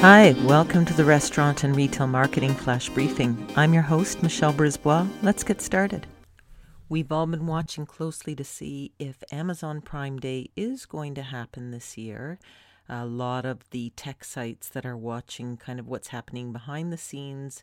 [0.00, 3.46] Hi, welcome to the Restaurant and Retail Marketing Flash Briefing.
[3.54, 5.06] I'm your host, Michelle Brisbois.
[5.20, 6.06] Let's get started.
[6.88, 11.70] We've all been watching closely to see if Amazon Prime Day is going to happen
[11.70, 12.38] this year.
[12.88, 16.96] A lot of the tech sites that are watching kind of what's happening behind the
[16.96, 17.62] scenes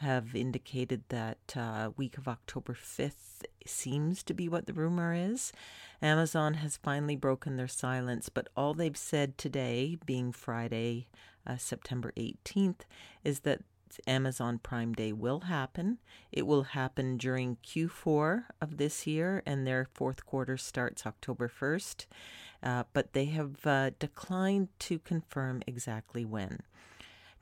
[0.00, 5.52] have indicated that uh, week of October 5th seems to be what the rumor is.
[6.02, 11.06] Amazon has finally broken their silence, but all they've said today, being Friday,
[11.46, 12.80] uh, September 18th,
[13.24, 13.60] is that
[14.06, 15.98] Amazon Prime Day will happen.
[16.32, 22.06] It will happen during Q4 of this year, and their fourth quarter starts October 1st.
[22.62, 26.60] Uh, but they have uh, declined to confirm exactly when.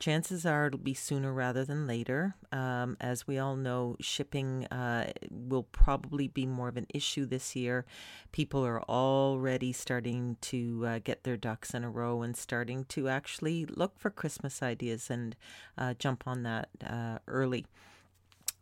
[0.05, 2.35] Chances are it'll be sooner rather than later.
[2.53, 7.57] Um, as we all know, shipping uh, will probably be more of an issue this
[7.57, 7.87] year.
[8.31, 13.09] People are already starting to uh, get their ducks in a row and starting to
[13.09, 15.37] actually look for Christmas ideas and
[15.79, 17.65] uh, jump on that uh, early.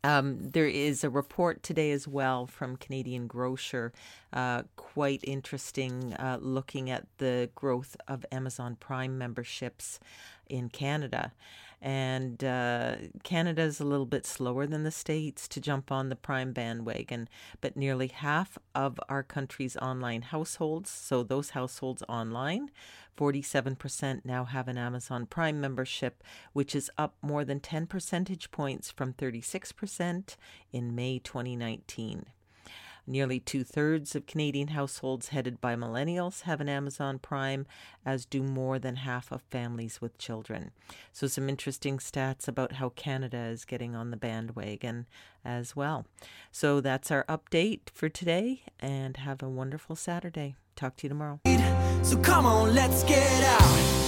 [0.05, 3.93] Um, there is a report today as well from Canadian Grocer,
[4.33, 10.01] uh, quite interesting, uh, looking at the growth of Amazon Prime memberships
[10.49, 11.33] in Canada.
[11.85, 12.95] And uh,
[13.25, 17.29] Canada is a little bit slower than the States to jump on the Prime bandwagon,
[17.61, 22.71] but nearly half of our country's online households, so those households online,
[23.19, 28.93] 47% now have an Amazon Prime membership, which is up more than 10 percentage points
[28.93, 30.37] from 36%
[30.73, 32.27] in May 2019.
[33.07, 37.67] Nearly two thirds of Canadian households headed by millennials have an Amazon Prime,
[38.07, 40.71] as do more than half of families with children.
[41.13, 45.07] So, some interesting stats about how Canada is getting on the bandwagon
[45.45, 46.07] as well.
[46.51, 50.55] So, that's our update for today, and have a wonderful Saturday.
[50.77, 51.41] Talk to you tomorrow.
[52.03, 54.02] So come on, let's get out.